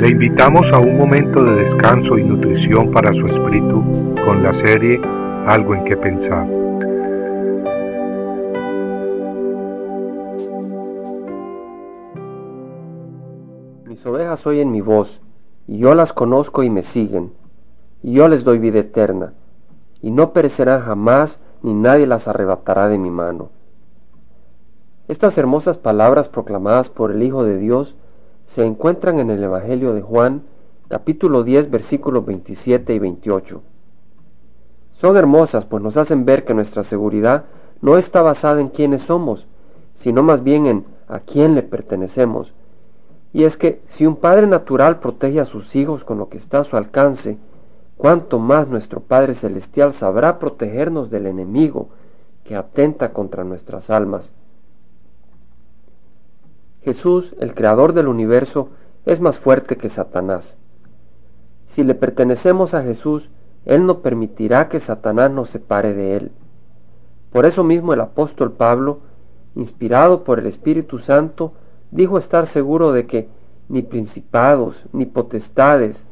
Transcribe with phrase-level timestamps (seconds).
[0.00, 3.84] Le invitamos a un momento de descanso y nutrición para su espíritu
[4.24, 4.98] con la serie
[5.46, 6.46] Algo en que pensar.
[13.84, 15.20] Mis ovejas oyen mi voz,
[15.68, 17.34] y yo las conozco y me siguen,
[18.02, 19.34] y yo les doy vida eterna,
[20.00, 23.50] y no perecerán jamás, ni nadie las arrebatará de mi mano.
[25.08, 27.96] Estas hermosas palabras proclamadas por el Hijo de Dios
[28.54, 30.42] se encuentran en el Evangelio de Juan,
[30.88, 33.62] capítulo 10, versículos 27 y 28.
[34.92, 37.44] Son hermosas, pues nos hacen ver que nuestra seguridad
[37.80, 39.46] no está basada en quiénes somos,
[39.94, 42.52] sino más bien en a quién le pertenecemos.
[43.32, 46.58] Y es que si un padre natural protege a sus hijos con lo que está
[46.58, 47.38] a su alcance,
[47.96, 51.90] cuánto más nuestro Padre Celestial sabrá protegernos del enemigo
[52.42, 54.32] que atenta contra nuestras almas.
[56.82, 58.68] Jesús, el creador del universo,
[59.04, 60.56] es más fuerte que Satanás.
[61.66, 63.30] Si le pertenecemos a Jesús,
[63.64, 66.32] Él no permitirá que Satanás nos separe de Él.
[67.32, 69.00] Por eso mismo el apóstol Pablo,
[69.54, 71.52] inspirado por el Espíritu Santo,
[71.90, 73.28] dijo estar seguro de que
[73.68, 76.04] ni principados, ni potestades,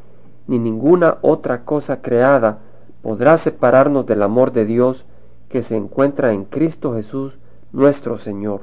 [0.46, 2.60] ni ninguna otra cosa creada
[3.02, 5.04] podrá separarnos del amor de Dios
[5.48, 7.38] que se encuentra en Cristo Jesús
[7.72, 8.62] nuestro Señor.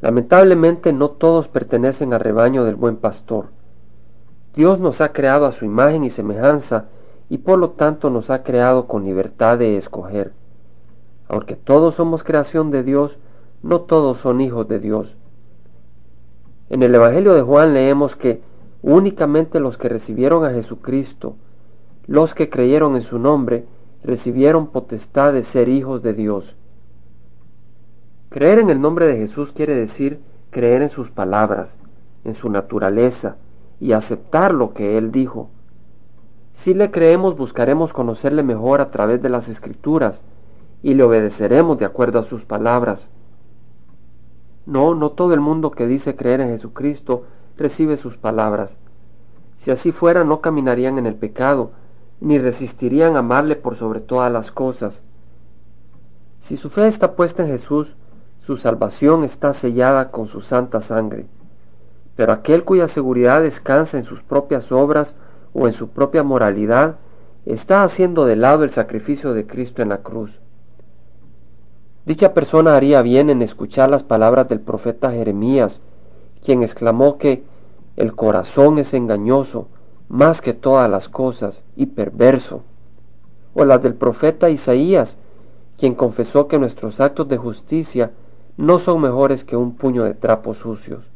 [0.00, 3.46] Lamentablemente no todos pertenecen al rebaño del buen pastor.
[4.54, 6.86] Dios nos ha creado a su imagen y semejanza
[7.28, 10.32] y por lo tanto nos ha creado con libertad de escoger.
[11.28, 13.18] Aunque todos somos creación de Dios,
[13.62, 15.16] no todos son hijos de Dios.
[16.70, 18.42] En el Evangelio de Juan leemos que
[18.82, 21.36] únicamente los que recibieron a Jesucristo,
[22.06, 23.64] los que creyeron en su nombre,
[24.02, 26.56] recibieron potestad de ser hijos de Dios.
[28.30, 31.76] Creer en el nombre de Jesús quiere decir creer en sus palabras,
[32.22, 33.36] en su naturaleza
[33.80, 35.50] y aceptar lo que Él dijo.
[36.52, 40.22] Si le creemos buscaremos conocerle mejor a través de las escrituras
[40.80, 43.08] y le obedeceremos de acuerdo a sus palabras.
[44.64, 47.24] No, no todo el mundo que dice creer en Jesucristo
[47.56, 48.78] recibe sus palabras.
[49.56, 51.72] Si así fuera no caminarían en el pecado,
[52.20, 55.02] ni resistirían amarle por sobre todas las cosas.
[56.38, 57.96] Si su fe está puesta en Jesús,
[58.50, 61.26] su salvación está sellada con su santa sangre.
[62.16, 65.14] Pero aquel cuya seguridad descansa en sus propias obras
[65.54, 66.96] o en su propia moralidad,
[67.46, 70.40] está haciendo de lado el sacrificio de Cristo en la cruz.
[72.04, 75.80] Dicha persona haría bien en escuchar las palabras del profeta Jeremías,
[76.44, 77.44] quien exclamó que
[77.94, 79.68] el corazón es engañoso
[80.08, 82.62] más que todas las cosas y perverso,
[83.54, 85.16] o las del profeta Isaías,
[85.78, 88.10] quien confesó que nuestros actos de justicia
[88.60, 91.06] no son mejores que un puño de trapos sucios.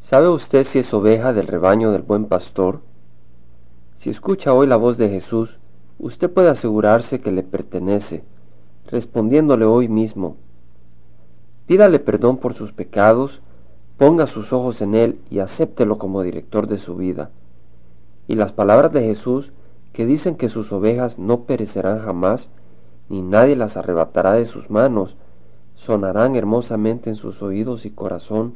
[0.00, 2.80] ¿Sabe usted si es oveja del rebaño del buen pastor?
[3.96, 5.58] Si escucha hoy la voz de Jesús,
[5.98, 8.24] usted puede asegurarse que le pertenece,
[8.86, 10.36] respondiéndole hoy mismo.
[11.66, 13.42] Pídale perdón por sus pecados,
[13.98, 17.30] ponga sus ojos en Él y acéptelo como director de su vida.
[18.26, 19.52] Y las palabras de Jesús,
[19.92, 22.48] que dicen que sus ovejas no perecerán jamás,
[23.08, 25.16] ni nadie las arrebatará de sus manos,
[25.74, 28.54] sonarán hermosamente en sus oídos y corazón,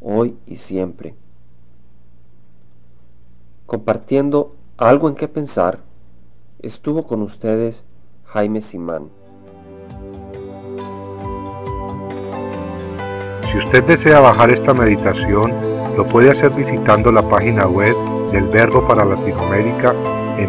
[0.00, 1.14] hoy y siempre.
[3.66, 5.80] Compartiendo algo en qué pensar,
[6.60, 7.84] estuvo con ustedes
[8.26, 9.08] Jaime Simán.
[13.50, 15.52] Si usted desea bajar esta meditación,
[15.96, 17.96] lo puede hacer visitando la página web
[18.30, 19.94] del Verbo para Latinoamérica
[20.36, 20.48] en